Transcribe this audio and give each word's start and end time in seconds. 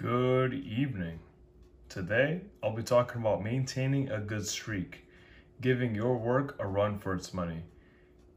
Good 0.00 0.54
evening. 0.54 1.18
Today, 1.90 2.40
I'll 2.62 2.74
be 2.74 2.82
talking 2.82 3.20
about 3.20 3.44
maintaining 3.44 4.08
a 4.08 4.18
good 4.18 4.46
streak, 4.46 5.04
giving 5.60 5.94
your 5.94 6.16
work 6.16 6.56
a 6.58 6.66
run 6.66 6.98
for 6.98 7.14
its 7.14 7.34
money. 7.34 7.64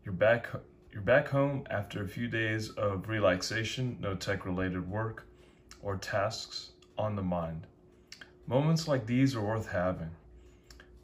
You're 0.03 0.13
back 0.13 0.49
you're 0.91 1.01
back 1.01 1.29
home 1.29 1.63
after 1.69 2.03
a 2.03 2.07
few 2.09 2.27
days 2.27 2.71
of 2.71 3.07
relaxation, 3.07 3.97
no 4.01 4.13
tech-related 4.13 4.89
work 4.89 5.25
or 5.81 5.95
tasks 5.95 6.71
on 6.97 7.15
the 7.15 7.21
mind. 7.21 7.65
Moments 8.45 8.89
like 8.89 9.05
these 9.05 9.33
are 9.33 9.41
worth 9.41 9.69
having. 9.69 10.11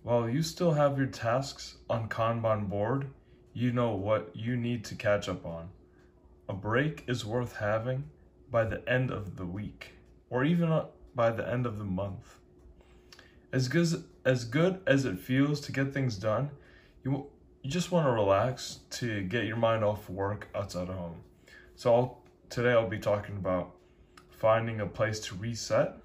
While 0.04 0.30
you 0.30 0.42
still 0.44 0.74
have 0.74 0.98
your 0.98 1.08
tasks 1.08 1.78
on 1.90 2.10
Kanban 2.10 2.68
board, 2.68 3.08
you 3.54 3.72
know 3.72 3.96
what 3.96 4.36
you 4.36 4.58
need 4.58 4.84
to 4.86 4.96
catch 4.96 5.30
up 5.30 5.46
on. 5.46 5.70
A 6.50 6.54
break 6.54 7.06
is 7.08 7.26
worth 7.26 7.56
having 7.56 8.04
by 8.52 8.66
the 8.66 8.86
end 8.90 9.10
of 9.10 9.38
the 9.38 9.46
week 9.46 9.94
or 10.30 10.44
even 10.44 10.84
by 11.16 11.32
the 11.32 11.48
end 11.48 11.66
of 11.66 11.78
the 11.78 11.84
month. 11.84 12.40
As 13.52 13.68
good 13.68 14.04
as, 14.26 14.46
good 14.46 14.80
as 14.86 15.06
it 15.06 15.20
feels 15.20 15.60
to 15.62 15.72
get 15.72 15.94
things 15.94 16.18
done, 16.18 16.52
you 17.04 17.28
you 17.62 17.70
just 17.70 17.92
want 17.92 18.08
to 18.08 18.12
relax 18.12 18.80
to 18.90 19.22
get 19.24 19.46
your 19.46 19.58
mind 19.58 19.84
off 19.84 20.10
work 20.10 20.48
outside 20.56 20.88
of 20.88 20.96
home. 20.96 21.18
So 21.76 21.94
I'll, 21.94 22.22
today 22.50 22.72
I'll 22.72 22.88
be 22.88 23.00
talking 23.00 23.36
about 23.36 23.76
finding 24.30 24.80
a 24.80 24.86
place 24.86 25.20
to 25.22 25.36
reset, 25.36 25.98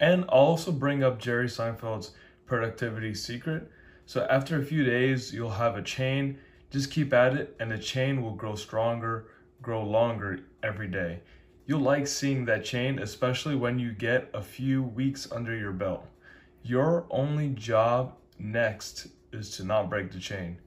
and 0.00 0.24
I'll 0.28 0.38
also 0.38 0.72
bring 0.72 1.04
up 1.04 1.20
Jerry 1.20 1.46
Seinfeld's 1.46 2.10
productivity 2.44 3.14
secret. 3.14 3.70
So 4.06 4.26
after 4.28 4.60
a 4.60 4.64
few 4.64 4.84
days, 4.84 5.32
you'll 5.32 5.50
have 5.50 5.76
a 5.76 5.82
chain. 5.82 6.38
Just 6.70 6.90
keep 6.90 7.12
at 7.12 7.34
it, 7.34 7.56
and 7.60 7.70
the 7.70 7.78
chain 7.78 8.22
will 8.22 8.34
grow 8.34 8.56
stronger, 8.56 9.28
grow 9.62 9.84
longer 9.84 10.40
every 10.62 10.88
day. 10.88 11.20
You'll 11.66 11.80
like 11.80 12.06
seeing 12.06 12.44
that 12.44 12.64
chain, 12.64 13.00
especially 13.00 13.56
when 13.56 13.80
you 13.80 13.90
get 13.90 14.30
a 14.32 14.40
few 14.40 14.84
weeks 14.84 15.30
under 15.32 15.56
your 15.56 15.72
belt. 15.72 16.06
Your 16.62 17.06
only 17.10 17.48
job 17.48 18.14
next 18.38 19.08
is 19.32 19.56
to 19.56 19.64
not 19.64 19.90
break 19.90 20.12
the 20.12 20.20
chain. 20.20 20.58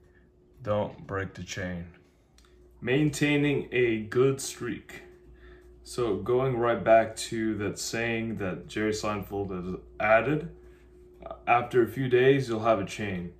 Don't 0.62 1.06
break 1.06 1.32
the 1.32 1.42
chain. 1.42 1.86
Maintaining 2.82 3.68
a 3.72 4.00
good 4.00 4.42
streak. 4.42 5.02
So, 5.82 6.16
going 6.16 6.58
right 6.58 6.84
back 6.84 7.16
to 7.16 7.56
that 7.56 7.78
saying 7.78 8.36
that 8.36 8.68
Jerry 8.68 8.92
Seinfeld 8.92 9.50
has 9.50 9.80
added, 9.98 10.50
after 11.46 11.82
a 11.82 11.88
few 11.88 12.08
days, 12.08 12.48
you'll 12.48 12.60
have 12.60 12.78
a 12.78 12.84
chain. 12.84 13.32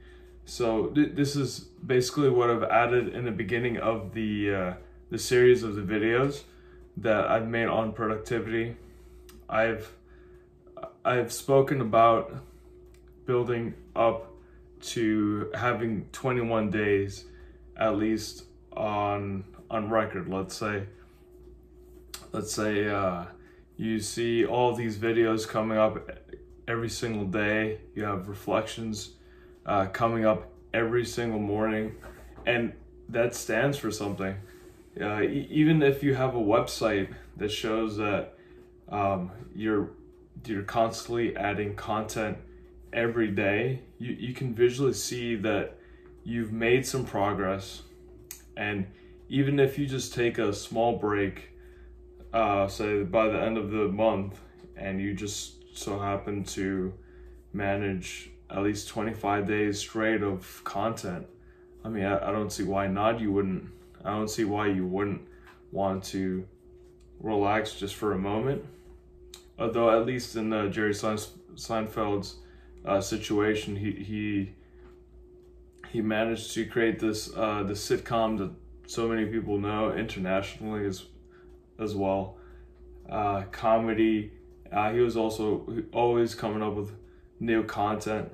So, 0.46 0.86
th- 0.86 1.14
this 1.14 1.36
is 1.36 1.60
basically 1.86 2.30
what 2.30 2.48
I've 2.48 2.64
added 2.64 3.14
in 3.14 3.26
the 3.26 3.30
beginning 3.30 3.76
of 3.76 4.14
the, 4.14 4.54
uh, 4.54 4.74
the 5.10 5.18
series 5.18 5.62
of 5.62 5.76
the 5.76 5.82
videos 5.82 6.44
that 7.00 7.30
I've 7.30 7.48
made 7.48 7.66
on 7.66 7.92
productivity. 7.92 8.76
I've 9.48 9.92
I've 11.04 11.32
spoken 11.32 11.80
about 11.80 12.34
building 13.26 13.74
up 13.96 14.32
to 14.80 15.50
having 15.54 16.06
21 16.12 16.70
days 16.70 17.24
at 17.76 17.96
least 17.96 18.44
on 18.72 19.44
on 19.70 19.90
record. 19.90 20.28
Let's 20.28 20.54
say 20.54 20.84
let's 22.32 22.52
say 22.52 22.88
uh, 22.88 23.24
you 23.76 24.00
see 24.00 24.44
all 24.44 24.74
these 24.74 24.96
videos 24.96 25.48
coming 25.48 25.78
up 25.78 26.10
every 26.68 26.88
single 26.88 27.24
day. 27.24 27.80
You 27.94 28.04
have 28.04 28.28
reflections 28.28 29.14
uh, 29.66 29.86
coming 29.86 30.24
up 30.24 30.50
every 30.72 31.04
single 31.04 31.40
morning. 31.40 31.96
And 32.46 32.72
that 33.08 33.34
stands 33.34 33.76
for 33.76 33.90
something 33.90 34.36
uh, 34.98 35.22
e- 35.22 35.46
even 35.50 35.82
if 35.82 36.02
you 36.02 36.14
have 36.14 36.34
a 36.34 36.40
website 36.40 37.12
that 37.36 37.50
shows 37.50 37.96
that 37.98 38.34
um, 38.88 39.30
you're 39.54 39.90
you're 40.46 40.62
constantly 40.62 41.36
adding 41.36 41.74
content 41.76 42.38
every 42.92 43.28
day, 43.28 43.80
you, 43.98 44.12
you 44.12 44.34
can 44.34 44.54
visually 44.54 44.94
see 44.94 45.36
that 45.36 45.76
you've 46.24 46.52
made 46.52 46.86
some 46.86 47.04
progress. 47.04 47.82
And 48.56 48.86
even 49.28 49.60
if 49.60 49.78
you 49.78 49.86
just 49.86 50.14
take 50.14 50.38
a 50.38 50.52
small 50.52 50.96
break, 50.98 51.50
uh, 52.32 52.68
say 52.68 53.02
by 53.02 53.28
the 53.28 53.40
end 53.40 53.58
of 53.58 53.70
the 53.70 53.88
month, 53.88 54.40
and 54.76 55.00
you 55.00 55.14
just 55.14 55.76
so 55.76 55.98
happen 55.98 56.42
to 56.42 56.92
manage 57.52 58.30
at 58.48 58.62
least 58.62 58.88
25 58.88 59.46
days 59.46 59.78
straight 59.78 60.22
of 60.22 60.62
content, 60.64 61.26
I 61.84 61.88
mean, 61.88 62.04
I, 62.04 62.28
I 62.28 62.32
don't 62.32 62.50
see 62.50 62.64
why 62.64 62.86
not. 62.86 63.20
You 63.20 63.32
wouldn't 63.32 63.68
I 64.04 64.10
don't 64.10 64.30
see 64.30 64.44
why 64.44 64.68
you 64.68 64.86
wouldn't 64.86 65.22
want 65.72 66.04
to 66.04 66.46
relax 67.20 67.74
just 67.74 67.94
for 67.94 68.12
a 68.12 68.18
moment. 68.18 68.64
Although, 69.58 69.90
at 69.90 70.06
least 70.06 70.36
in 70.36 70.52
uh, 70.52 70.68
Jerry 70.68 70.94
Seinfeld's 70.94 72.36
uh, 72.84 73.00
situation, 73.00 73.76
he 73.76 73.92
he 73.92 74.54
he 75.92 76.00
managed 76.00 76.54
to 76.54 76.64
create 76.64 76.98
this 76.98 77.30
uh, 77.36 77.62
this 77.64 77.86
sitcom 77.86 78.38
that 78.38 78.50
so 78.86 79.06
many 79.08 79.26
people 79.26 79.58
know 79.58 79.92
internationally 79.92 80.86
as 80.86 81.04
as 81.78 81.94
well. 81.94 82.36
Uh, 83.08 83.42
comedy. 83.52 84.32
Uh, 84.72 84.92
he 84.92 85.00
was 85.00 85.16
also 85.16 85.66
always 85.92 86.34
coming 86.34 86.62
up 86.62 86.74
with 86.74 86.92
new 87.40 87.64
content, 87.64 88.30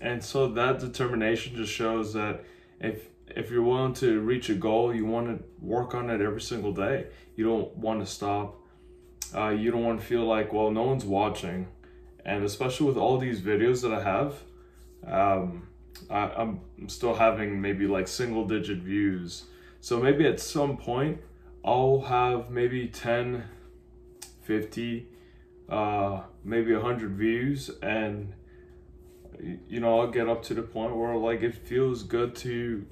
and 0.00 0.22
so 0.22 0.48
that 0.48 0.80
determination 0.80 1.54
just 1.54 1.72
shows 1.72 2.12
that 2.12 2.44
if 2.80 3.11
if 3.28 3.50
you're 3.50 3.62
willing 3.62 3.94
to 3.94 4.20
reach 4.20 4.50
a 4.50 4.54
goal, 4.54 4.94
you 4.94 5.06
want 5.06 5.26
to 5.28 5.44
work 5.60 5.94
on 5.94 6.10
it 6.10 6.20
every 6.20 6.40
single 6.40 6.72
day. 6.72 7.06
You 7.36 7.44
don't 7.44 7.76
want 7.76 8.00
to 8.00 8.06
stop. 8.06 8.58
Uh, 9.34 9.48
you 9.50 9.70
don't 9.70 9.84
want 9.84 10.00
to 10.00 10.06
feel 10.06 10.24
like, 10.26 10.52
well, 10.52 10.70
no 10.70 10.82
one's 10.82 11.04
watching. 11.04 11.68
And 12.24 12.44
especially 12.44 12.86
with 12.86 12.96
all 12.96 13.18
these 13.18 13.40
videos 13.40 13.82
that 13.82 13.92
I 13.92 14.02
have, 14.02 14.34
um, 15.06 15.68
I, 16.10 16.30
I'm 16.36 16.60
still 16.88 17.14
having 17.14 17.60
maybe 17.60 17.86
like 17.86 18.06
single 18.06 18.46
digit 18.46 18.78
views. 18.78 19.44
So 19.80 19.98
maybe 19.98 20.26
at 20.26 20.38
some 20.38 20.76
point, 20.76 21.20
I'll 21.64 22.02
have 22.02 22.50
maybe 22.50 22.88
10, 22.88 23.44
50, 24.42 25.08
uh, 25.68 26.22
maybe 26.44 26.72
100 26.74 27.16
views. 27.16 27.70
And 27.82 28.34
you 29.40 29.80
know, 29.80 30.00
I'll 30.00 30.10
get 30.10 30.28
up 30.28 30.42
to 30.44 30.54
the 30.54 30.62
point 30.62 30.96
where 30.96 31.16
like 31.16 31.42
it 31.42 31.54
feels 31.54 32.02
good 32.02 32.34
to 32.36 32.84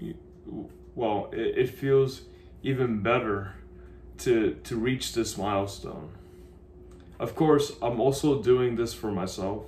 well, 0.94 1.30
it, 1.32 1.58
it 1.58 1.70
feels 1.70 2.22
even 2.62 3.02
better 3.02 3.54
to 4.18 4.54
to 4.64 4.76
reach 4.76 5.12
this 5.14 5.36
milestone. 5.36 6.10
Of 7.18 7.34
course, 7.34 7.72
I'm 7.82 8.00
also 8.00 8.42
doing 8.42 8.76
this 8.76 8.94
for 8.94 9.10
myself. 9.10 9.64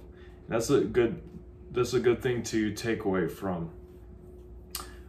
That's 0.48 0.70
a 0.70 0.80
good 0.80 1.22
that's 1.70 1.94
a 1.94 2.00
good 2.00 2.22
thing 2.22 2.42
to 2.44 2.72
take 2.72 3.04
away 3.04 3.28
from. 3.28 3.70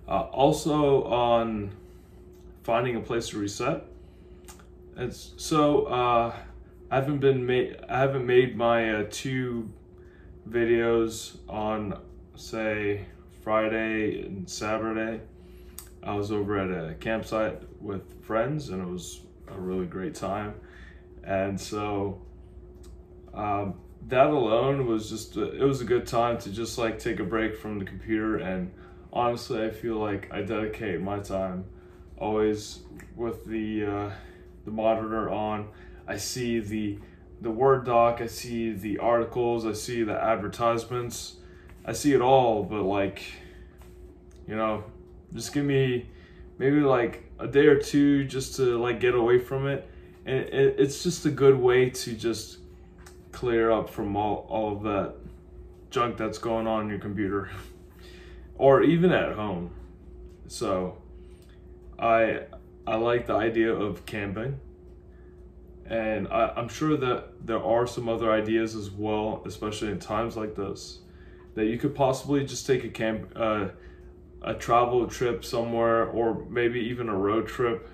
Uh, 0.08 0.22
also 0.32 1.04
on 1.04 1.72
finding 2.64 2.96
a 2.96 3.00
place 3.00 3.30
to 3.30 3.40
reset. 3.40 3.86
It's 4.98 5.34
so 5.38 5.86
uh, 5.86 6.36
I 6.92 6.96
haven't 6.96 7.20
been 7.20 7.46
made 7.46 7.78
I 7.90 8.00
haven't 8.00 8.26
made 8.26 8.56
my 8.56 8.94
uh, 8.94 9.06
two 9.10 9.70
videos 10.50 11.38
on 11.48 12.00
say 12.36 13.06
Friday 13.42 14.22
and 14.22 14.50
Saturday 14.50 15.22
I 16.06 16.16
was 16.16 16.32
over 16.32 16.58
at 16.58 16.70
a 16.70 16.96
campsite 16.96 17.62
with 17.82 18.24
friends 18.24 18.70
and 18.70 18.82
it 18.82 18.88
was 18.88 19.22
a 19.48 19.58
really 19.58 19.86
great 19.86 20.16
time. 20.16 20.56
And 21.24 21.60
so 21.60 22.22
um, 23.34 23.76
that 24.08 24.28
alone 24.28 24.86
was 24.86 25.10
just, 25.10 25.38
a, 25.38 25.54
it 25.54 25.64
was 25.64 25.80
a 25.80 25.86
good 25.86 26.06
time 26.06 26.38
to 26.40 26.52
just 26.52 26.78
like 26.78 27.00
take 27.00 27.20
a 27.20 27.24
break 27.24 27.56
from 27.56 27.80
the 27.80 27.86
computer. 27.86 28.38
And 28.38 28.74
honestly, 29.14 29.64
I 29.64 29.70
feel 29.70 29.96
like 29.96 30.28
I 30.30 30.42
dedicate 30.42 31.00
my 31.00 31.20
time 31.20 31.66
always 32.18 32.80
with 33.16 33.46
the, 33.46 33.86
uh, 33.86 34.12
the 34.66 34.72
monitor 34.72 35.30
on. 35.30 35.70
I 36.06 36.18
see 36.18 36.60
the, 36.60 37.00
the 37.44 37.52
Word 37.52 37.86
doc, 37.86 38.22
I 38.22 38.28
see 38.28 38.72
the 38.72 39.00
articles, 39.00 39.66
I 39.66 39.74
see 39.74 40.04
the 40.04 40.14
advertisements, 40.14 41.36
I 41.86 41.92
see 41.92 42.14
it 42.14 42.22
all, 42.22 42.64
but 42.64 42.84
like, 42.84 43.22
you 44.48 44.56
know, 44.56 44.86
just 45.34 45.54
give 45.54 45.66
me 45.66 46.08
maybe 46.58 46.80
like 46.80 47.30
a 47.40 47.48
day 47.48 47.66
or 47.66 47.78
two 47.78 48.24
just 48.24 48.56
to 48.56 48.82
like 48.82 49.02
get 49.02 49.14
away 49.14 49.40
from 49.40 49.68
it. 49.68 49.90
And 50.26 50.38
it, 50.38 50.76
it's 50.80 51.04
just 51.04 51.26
a 51.26 51.30
good 51.30 51.60
way 51.60 51.90
to 51.90 52.14
just 52.14 52.60
clear 53.34 53.72
up 53.72 53.90
from 53.90 54.16
all, 54.16 54.46
all 54.48 54.78
of 54.78 54.84
that 54.84 55.16
junk 55.90 56.16
that's 56.16 56.38
going 56.38 56.66
on 56.66 56.84
in 56.84 56.90
your 56.90 57.00
computer 57.00 57.52
or 58.56 58.84
even 58.84 59.12
at 59.12 59.34
home. 59.34 59.70
So 60.48 60.98
I 62.00 62.44
I 62.88 62.96
like 62.96 63.28
the 63.28 63.36
idea 63.36 63.74
of 63.74 64.06
camping. 64.06 64.62
And 65.90 66.28
I, 66.30 66.54
I'm 66.56 66.70
sure 66.70 66.98
that 66.98 67.46
there 67.46 67.64
are 67.64 67.86
some 67.86 68.08
other 68.08 68.32
ideas 68.32 68.76
as 68.76 68.90
well, 68.90 69.44
especially 69.46 69.90
in 69.90 70.00
times 70.00 70.38
like 70.38 70.56
this, 70.56 71.00
that 71.56 71.66
you 71.66 71.78
could 71.78 71.94
possibly 71.94 72.46
just 72.46 72.66
take 72.66 72.84
a 72.84 72.90
camp, 72.90 73.32
uh, 73.36 73.68
a 74.42 74.54
travel 74.54 75.06
trip 75.08 75.44
somewhere 75.44 76.06
or 76.06 76.46
maybe 76.50 76.80
even 76.80 77.10
a 77.10 77.16
road 77.16 77.48
trip 77.48 77.90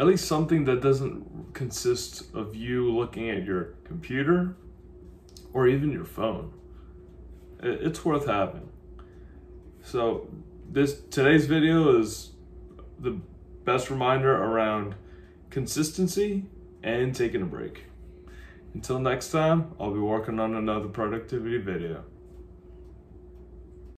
at 0.00 0.06
least 0.06 0.26
something 0.26 0.64
that 0.64 0.80
doesn't 0.80 1.52
consist 1.52 2.34
of 2.34 2.56
you 2.56 2.90
looking 2.90 3.28
at 3.28 3.44
your 3.44 3.74
computer 3.84 4.56
or 5.52 5.68
even 5.68 5.92
your 5.92 6.06
phone. 6.06 6.50
It's 7.62 8.02
worth 8.02 8.26
having. 8.26 8.70
So 9.82 10.30
this 10.70 10.98
today's 11.10 11.44
video 11.44 11.98
is 11.98 12.30
the 12.98 13.20
best 13.64 13.90
reminder 13.90 14.34
around 14.34 14.94
consistency 15.50 16.46
and 16.82 17.14
taking 17.14 17.42
a 17.42 17.46
break. 17.46 17.84
Until 18.74 18.98
next 18.98 19.30
time, 19.30 19.72
I'll 19.80 19.92
be 19.92 19.98
working 19.98 20.38
on 20.38 20.54
another 20.54 20.88
productivity 20.88 21.58
video. 21.58 22.04